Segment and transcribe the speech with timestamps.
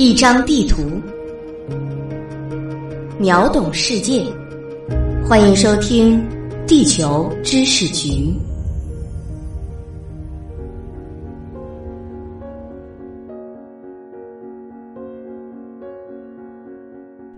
[0.00, 0.98] 一张地图，
[3.18, 4.24] 秒懂世界。
[5.28, 6.18] 欢迎收听
[6.66, 8.08] 《地球知识局》。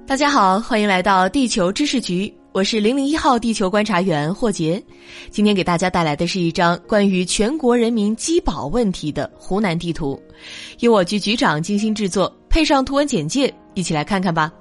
[0.07, 2.29] 大家好，欢迎来到《地球知识局》。
[2.55, 4.82] 我是零零一号地球观察员霍杰，
[5.30, 10.23] 今天给大家带来的是一张关于全国人民饥饱问题的湖南地图，
[10.80, 14.52] 由我局局长精心制作，配上图文简介，一起来看看吧。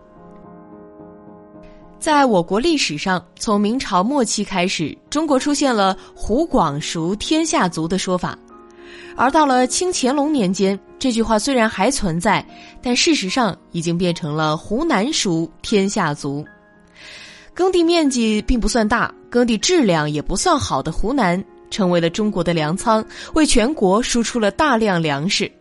[1.99, 8.39] 在我国历史上，从明朝末期开始，中国出现了“湖广熟天下足”的说法，
[9.17, 12.43] 而到了清乾隆年间，这句话虽然还存在，
[12.81, 16.45] 但事实上已经变成了“湖南熟天下足”。
[17.53, 25.51] 耕地面积并不算大，耕地质量也不算好的湖南，成为了中国的粮仓，为全国输出了大量粮食。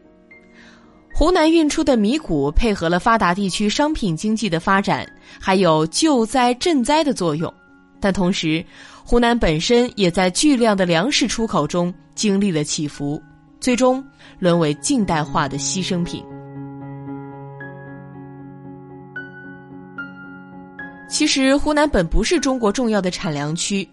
[1.13, 5.07] 湖南运出的米谷配合了发达地区商品经济的发展，
[5.41, 7.53] 还有救灾赈灾的作用。
[8.01, 8.65] 但同时，
[9.05, 13.21] 湖南本身也在巨量的粮食出口中经历了起伏，
[13.61, 14.03] 最终
[14.39, 16.25] 沦为近代化的牺牲品。
[21.11, 23.87] 其实，湖南本不是中国重要的产粮区。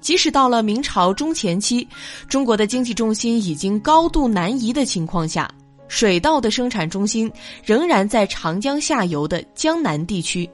[0.00, 1.86] 即使到了明朝中前期，
[2.28, 5.48] 中国的经济重心已经高度南移的情况下，
[5.88, 7.30] 水稻的生产中心
[7.64, 10.50] 仍然在长江下游的江南地区。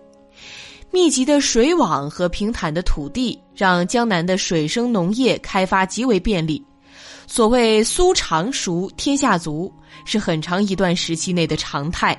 [0.92, 6.62] 密集的水网和平坦的土地，让江南的水生农业开发极为便利。
[7.26, 9.72] 所谓“苏常熟，天下足”，
[10.04, 12.16] 是很长一段时期内的常态。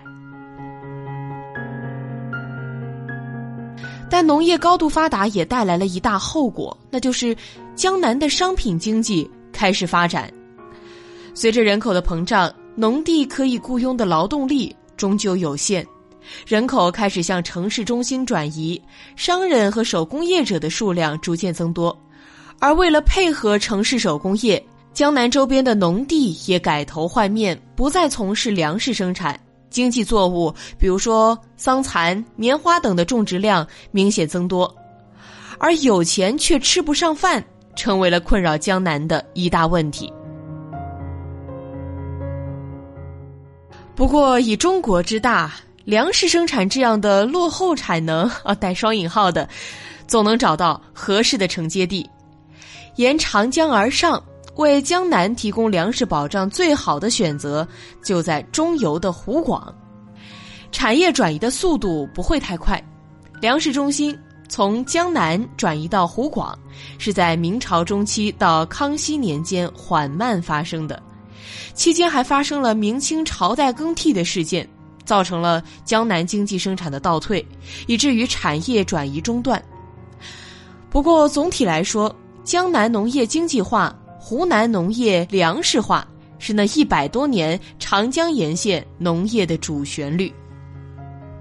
[4.11, 7.33] 但农业高度发达也带来了一大后果，那就是
[7.77, 10.29] 江南的商品经济开始发展。
[11.33, 15.87] 随着人口的膨胀，农地可以雇佣的劳动力终究有限，
[16.45, 18.79] 人口开始向城市中心转移，
[19.15, 21.97] 商人和手工业者的数量逐渐增多。
[22.59, 24.61] 而为了配合城市手工业，
[24.93, 29.39] 江南周边的农地也改头换面，不再从事粮食生产。
[29.71, 34.71] 经济作物，比如说桑蚕、棉花等的种植量明显增多，
[35.57, 37.43] 而有钱却吃不上饭，
[37.75, 40.11] 成为了困扰江南的一大问题。
[43.95, 45.53] 不过，以中国之大，
[45.85, 49.47] 粮食生产这样的落后产能 啊，带双引号的，
[50.07, 52.09] 总能找到合适的承接地，
[52.95, 54.21] 沿长江而上。
[54.55, 57.67] 为江南提供粮食保障最好的选择
[58.03, 59.73] 就在中游的湖广，
[60.71, 62.81] 产业转移的速度不会太快，
[63.41, 64.17] 粮食中心
[64.49, 66.57] 从江南转移到湖广
[66.97, 71.01] 是在明朝中期到康熙年间缓慢发生的，
[71.73, 74.67] 期间还发生了明清朝代更替的事件，
[75.05, 77.43] 造成了江南经济生产的倒退，
[77.87, 79.63] 以至于产业转移中断。
[80.89, 82.13] 不过总体来说，
[82.43, 83.95] 江南农业经济化。
[84.31, 86.07] 湖南农业粮食化
[86.39, 90.33] 是那一百多年长江沿线农业的主旋律。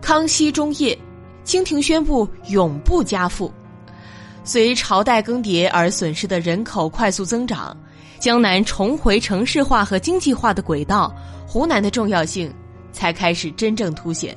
[0.02, 0.98] 康熙中叶，
[1.44, 3.48] 清廷宣布永不加赋。
[4.42, 7.76] 随朝代更迭而损失的人口快速增长，
[8.18, 11.14] 江南重回城市化和经济化的轨道，
[11.46, 12.52] 湖南的重要性
[12.90, 14.36] 才开始真正凸显。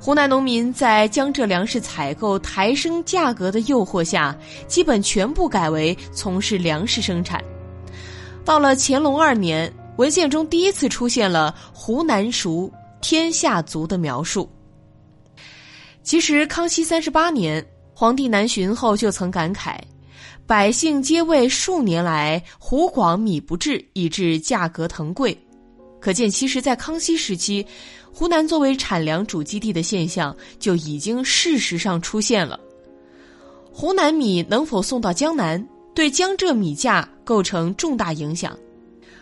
[0.00, 4.36] 湖南农民在江浙粮食采购抬升价格的诱惑下，
[4.68, 7.42] 基本全部改为从事粮食生产。
[8.44, 14.48] 到了乾隆二年，文献中第一次出现了“湖南熟，天下足”的描述。
[16.04, 19.76] 其实，康熙三十八年，皇帝南巡后就曾感慨
[20.46, 25.36] ：“百姓皆为数年来湖广米不至，以致价格腾贵。”
[26.00, 27.66] 可见，其实，在康熙时期。
[28.12, 32.58] 湖南作为产粮主基地的现象就已经事实上出现了。
[33.72, 35.64] 湖南米能否送到江南，
[35.94, 38.58] 对江浙米价构成重大影响。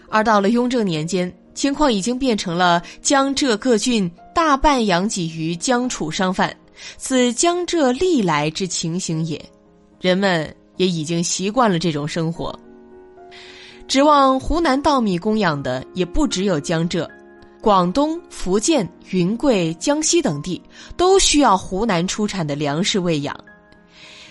[0.09, 6.57] 而到了雍正年间，情况已经变成了江浙各郡大半养己于江楚商贩，
[6.97, 9.39] 此江浙历来之情形也。
[10.01, 12.59] 人们也已经习惯了这种生活。
[13.89, 17.11] 指望湖南稻米供养的也不只有江浙。
[17.61, 20.61] 广东、福建、云贵、江西等地
[20.97, 23.37] 都需要湖南出产的粮食喂养，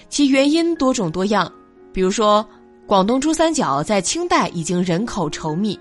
[0.10, 1.51] 其原因多种多样。
[1.92, 2.48] 比如说，
[2.86, 5.77] 广东珠三角在清代已经人口稠密，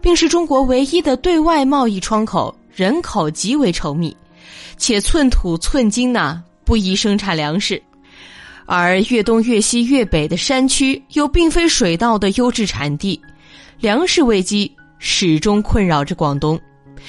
[0.00, 4.16] 并是中国唯一的对外贸易窗口，人口极为稠密，
[4.78, 7.82] 且寸土寸金呐，不宜生产粮食。
[8.64, 13.20] 而越东、越西、越北的山区又并非水稻的优质产地，
[13.80, 16.58] 粮食危机始终困扰着广东。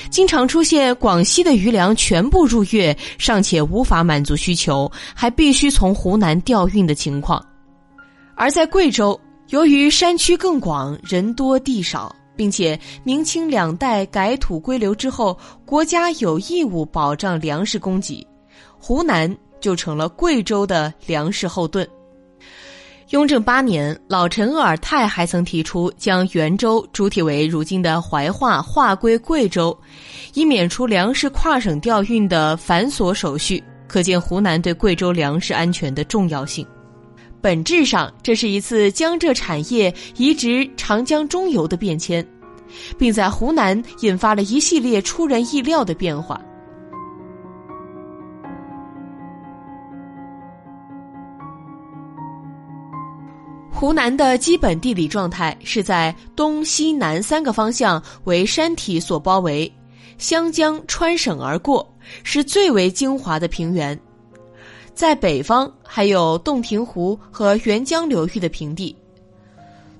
[0.09, 7.43] 经常出现广西的余粮全部入粤尚且无法满足需求，还必须从湖南调运的情况。
[8.35, 9.19] 而在贵州，
[9.49, 18.25] 由于山区更广，人多地少，并且明清两代改土归流之后，国家有义务保障粮食供给，
[18.79, 21.85] 湖南就成了贵州的粮食后盾。
[23.09, 29.75] 雍正八年，老臣鄂尔泰还曾提出将元州主体为如今的怀化划归贵州，
[30.35, 33.63] 以免除粮食跨省调运的繁琐手续。
[33.87, 36.63] 可见湖南对贵州粮食安全的重要性。
[37.41, 42.23] 本质上，这是一次江浙产业移植长江中游的变迁，
[42.95, 46.39] 并在湖南引发了一系列出人意料的变化。
[53.79, 59.71] 湖南的基本地理状态是在东西南三个方向为山体所包围，
[60.17, 61.89] 湘江穿省而过，
[62.25, 63.97] 是最为精华的平原。
[64.93, 68.93] 在北方还有洞庭湖和沅江流域的平地。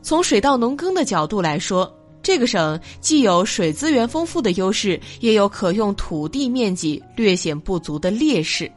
[0.02, 1.90] 从水稻农耕的角度来说，
[2.22, 8.70] 这个省既有水资源丰富的优势，也有可用土地面积略显不足的劣势。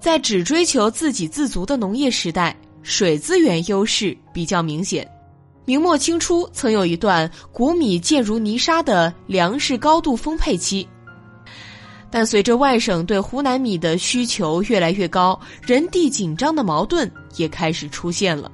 [0.00, 2.56] 在只追求自给自足的农业时代。
[2.84, 5.10] 水资源优势比较明显，
[5.64, 10.86] 明末清初曾有一段谷米贱如泥沙的粮食高度丰沛期，
[12.10, 18.52] 但随着外省对湖南米的需求越来越高，人地紧张的矛盾也开始出现了。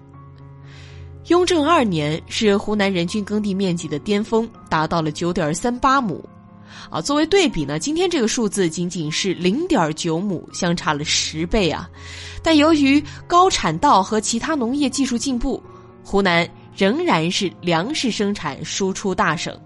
[1.27, 6.25] 雍正二年是湖南人均耕地面积的巅峰，达到了九点三八亩。
[6.91, 11.89] 啊，作为对比呢，今天这个数字仅仅是零点九亩，相差了十倍啊！
[12.43, 15.63] 但由于高产稻和其他农业技术进步，
[16.05, 19.57] 湖南仍然是粮食生产输出大省。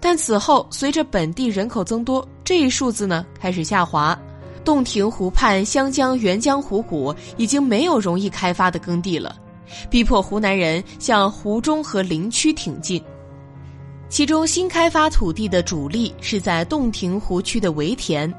[0.00, 4.18] 但此后随着本地人口增多，这一数字呢开始下滑。
[4.64, 9.34] 洞庭湖畔湘江、沅江湖谷已经没有容易开发的耕地了，
[9.90, 13.02] 逼迫湖南人向湖中和林区挺进。
[14.12, 18.30] 其中新开发土地的主力是在洞庭湖区的围田，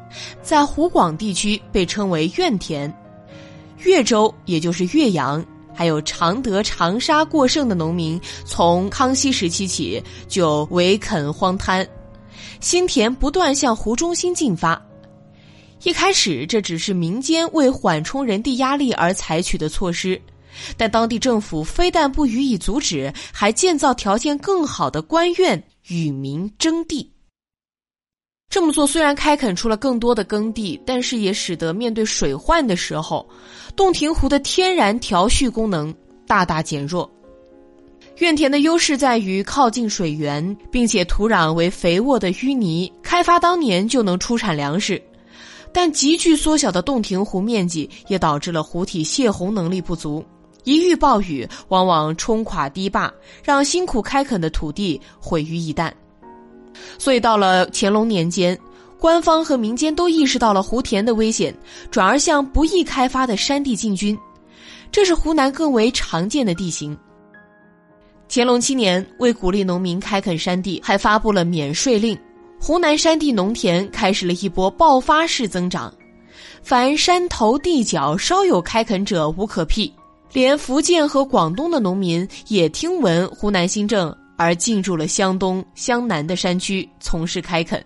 [0.43, 2.95] 在湖广地区被称为苑田。
[3.79, 5.43] 岳州也就是岳阳，
[5.73, 11.83] 还有常德、长沙过剩的农民，从康熙时期起就围垦荒滩，
[12.59, 14.79] 新田不断向湖中心进发。
[15.81, 20.21] 一开始这只是民间为缓冲人地压力而采取的措施。
[20.77, 27.09] 但当地政府非但不予以阻止，还建造条件更好的官院与民争地。
[28.49, 33.27] 这么做虽然开垦出了更多的耕地，但是也使得面对水患的时候，
[33.75, 35.91] 洞庭湖的天然调蓄功能
[36.27, 37.09] 大大减弱。
[38.19, 45.01] 院田的优势在于靠近水源，并且土壤为肥沃的淤泥，开发当年就能出产粮食。
[45.73, 50.23] 但急剧缩小的洞庭湖面积，也导致了湖体泄洪能力不足。
[50.63, 53.11] 一遇暴雨，往往冲垮堤坝，
[53.43, 55.91] 让辛苦开垦的土地毁于一旦。
[56.97, 58.57] 所以，到了乾隆年间，
[58.99, 61.53] 官方和民间都意识到了湖田的危险，
[61.91, 64.17] 转而向不易开发的山地进军。
[64.91, 66.97] 这是湖南更为常见的地形。
[68.29, 72.17] 乾隆七年，为鼓励农民开垦山地，还发布了免税令，
[72.59, 75.93] 湖南山地农田开始了一波爆发式增长。
[76.63, 79.93] 凡山头地角稍有开垦者，无可辟。
[80.33, 87.83] 连福建和广东的农民也听闻湖南新政，而进入了湘东、湘南的山区从事开垦，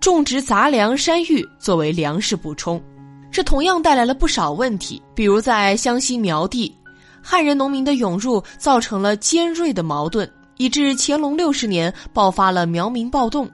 [0.00, 2.82] 种植杂粮、山芋作为粮食补充。
[3.30, 6.74] 这同样带来了不少问题，比如在湘西苗地，
[7.22, 13.48] 汉人农民的涌入造成了尖锐的矛盾，以致乾隆六十年爆发了苗民暴动。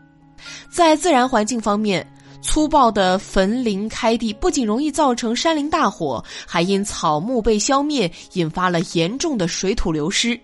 [0.71, 2.07] 在自然环境方面。
[2.42, 10.38] 粗暴的焚林开地不仅容易造成山林大火，还因草木被消灭，引发了严重的水土流失。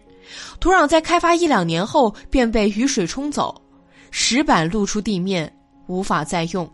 [0.61, 3.55] 土壤在开发一两年后便被雨水冲走，
[4.11, 5.51] 石板露出地面，
[5.87, 6.71] 无法再用。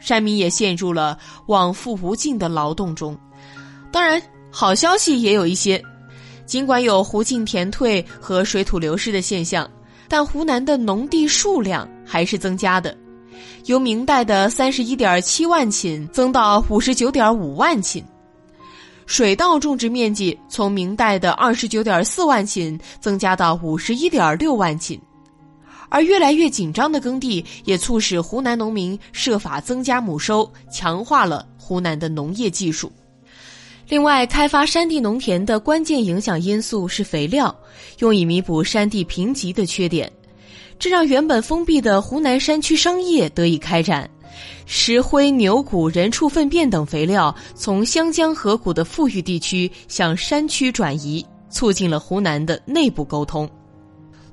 [0.00, 3.16] 山民也陷入了往复无尽的劳动中。
[3.92, 4.20] 当然，
[4.50, 5.82] 好消息也有一些，
[6.44, 9.70] 尽管有湖尽田退和水土流失的现象，
[10.08, 12.96] 但湖南的农地数量还是增加的。
[13.64, 18.02] 由明代的三十一点七万顷增到五十九点五万顷，
[19.06, 24.98] 水稻种植面积从明代的二十九点四万顷增加到五十一点六万顷，
[25.88, 32.90] 而越来越紧张的耕地也促使湖南农民设法增加亩收，强化了湖南的农业技术。
[33.88, 37.56] 另外，开发山地农田的关键影响因素是肥料，
[38.00, 40.10] 用以弥补山地贫瘠的缺点。
[40.78, 44.08] 这让原本封闭的湖南山区商业得以开展。
[44.66, 53.48] 石灰、牛骨、人畜粪便等肥料从湘江河谷的富裕地区向山区转移，促进了湖南的内部沟通。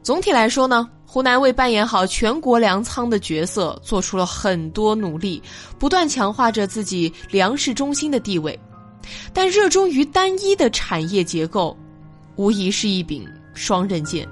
[0.02, 5.42] 总体来说呢，湖南为扮演好全国粮仓的角色做出了很多努力，
[5.80, 8.60] 不断强化着自己粮食中心的地位。
[9.32, 11.78] 但热衷于单一的产业结构，
[12.36, 14.28] 无疑是一柄双刃剑。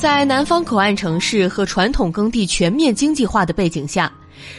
[0.00, 4.10] 在南方口岸城市和传统耕地全面经济化的背景下，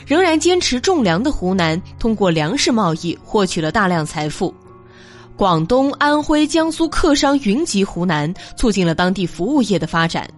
[0.05, 4.53] 仍然坚持种粮的湖南，通过粮食贸易获取了大量财富。
[5.35, 10.29] 广东、安徽、江苏客商云集湖南，促进了当地服务业的发展。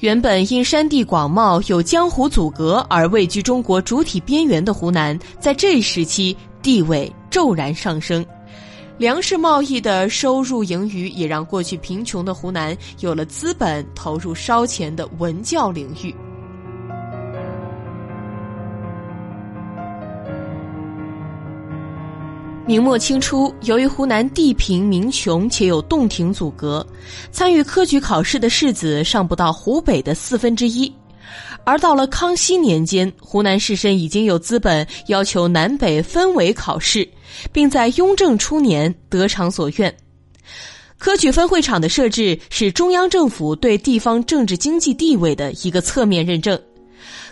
[0.00, 8.22] 原本因山地广袤、有江湖阻隔而位居中国主体边缘的湖南，在这一时期地位骤然上升。
[9.00, 16.14] 粮食贸易的收入盈余，也让过去贫穷的湖南有了资本投入烧钱的文教领域。
[22.66, 26.86] 明末清初，由于湖南地贫民穷且有洞庭阻隔，
[27.32, 30.92] 参与科举考试的士子尚不到湖北的四分之一。
[31.64, 37.08] 而到了康熙年间，湖南士绅已经有资本要求南北分为考试，
[37.52, 39.94] 并在雍正初年得偿所愿。
[40.98, 46.60] 科举分会场的设置是中央政府对地方政治经济地位的一个侧面认证。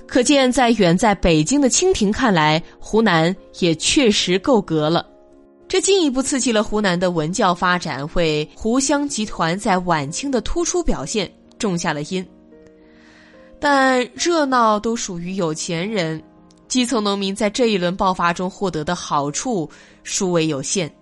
[0.06, 5.06] 可见，在远在北京的清廷看来，湖南也确实够格了。
[5.68, 12.26] 这进一步刺激了湖南的文教发展，为湖湘集团在晚清的突出表现种下了因。
[13.60, 16.22] 但热闹都属于有钱人，
[16.68, 19.68] 基层农民在这一轮爆发中获得的好处
[20.04, 20.92] 殊为有限。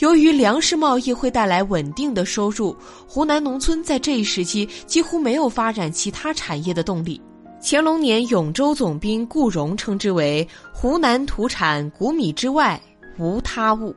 [0.00, 7.20] 由于粮食贸易会带来稳定的收入，湖南农村在这一时期几乎没有发展其他产业的动力。
[7.62, 12.78] 乾隆年，永州总兵顾荣称之为“湖南土产谷米之外
[13.16, 13.94] 无他物”，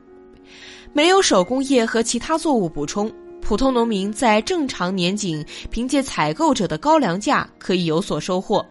[0.94, 3.12] 没有手工业和其他作物补充。
[3.48, 8.62] 普通农民在正常年景，凭借采购者的高粮价可以有所收获，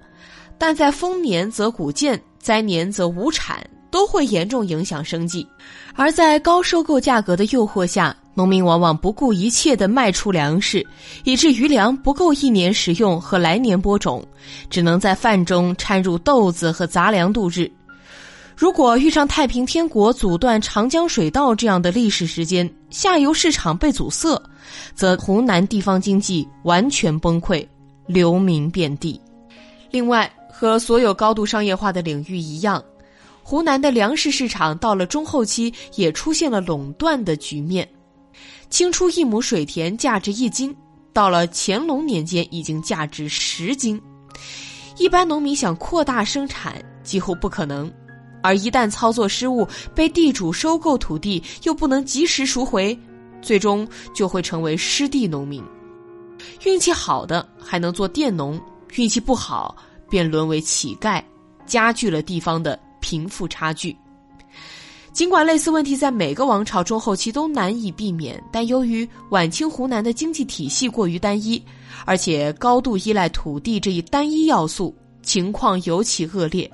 [0.56, 5.48] 但在丰年则谷贱，灾年则无产，都会严重影响生计。
[5.96, 10.86] 而在高收购价格的诱惑下，农民往往不顾一切地卖出粮食，
[11.24, 14.24] 以致余粮不够一年食用和来年播种，
[14.70, 17.68] 只能在饭中掺入豆子和杂粮度日。
[18.56, 24.40] 如果遇上太平天国阻断长江水道这样的历史时间，下游市场被阻塞，
[24.96, 27.68] 则湖南地方经济完全崩溃，
[28.06, 29.20] 流民遍地。
[29.92, 32.84] 另外，和所有高度商业化的领域一样，
[33.44, 37.88] 湖南的粮食市场到了中后期也出现了垄断的局面。
[38.70, 40.76] 清初一亩水田价值一斤，
[41.14, 44.02] 到了乾隆年间已经价值十斤，
[44.98, 47.92] 一般农民想扩大生产几乎不可能。
[48.44, 52.98] 而一旦操作失误，被地主收购土地又不能及时赎回，
[53.42, 55.64] 最终就会成为失地农民。
[56.66, 58.60] 运气好的还能做佃农，
[58.96, 59.76] 运气不好
[60.10, 61.24] 便沦为乞丐，
[61.66, 63.96] 加剧了地方的贫富差距。
[65.12, 71.60] 尽管类似问题在每个王朝中后期都难以避免，但由于晚清湖南的经济体系过于单一，
[72.06, 76.72] 而且高度依赖土地这一单一要素，情况尤其恶劣。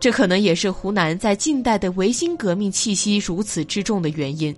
[0.00, 4.56] 这可能也是湖南在近代的维新革命气息如此之重的原因。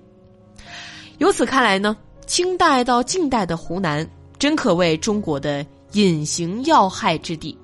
[1.21, 1.95] 由此看来呢，
[2.27, 4.09] 清代到近代的湖南
[4.39, 7.57] 真可谓中国的隐形要害之地。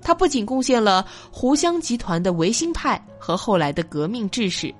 [0.00, 4.74] 它不仅贡献了湖湘集团的维新派和后来的革命志士，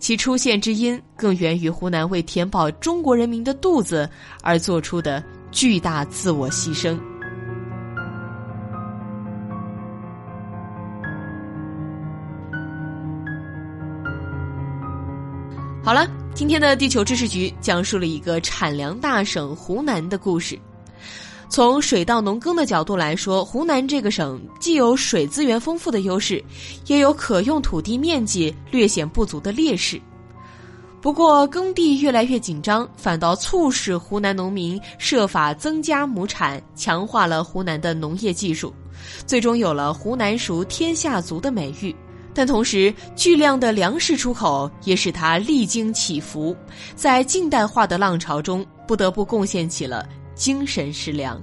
[0.00, 4.10] 其出现之因更源于湖南为填饱中国人民的肚子
[4.42, 5.22] 而做出的
[5.52, 6.98] 巨大自我牺牲。
[15.84, 20.58] 好了，今天的地球知识局讲述了一个产粮大省湖南的故事。
[21.48, 26.44] 从水稻农耕的角度来说，湖南这个省既有水资源丰富的优势，
[26.88, 29.98] 也有可用土地面积略显不足的劣势。
[31.00, 38.74] 不过，耕地越来越紧张，反倒促使湖南农民设法增加亩产，强化了湖南的农业技术，
[39.26, 41.96] 最终有了“湖南熟天下足”的美誉。
[42.36, 46.54] 但同时，巨量的粮食出口也使它历经起伏，
[46.94, 51.42] 在近代化的浪潮中，不得不贡献起了精神食粮。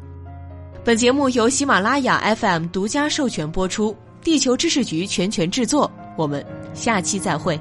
[0.85, 5.91] 本节目由喜马拉雅 FM 独家授权播出，地球知识局全权制作。
[6.15, 6.45] 我们
[6.75, 7.59] 下期再会。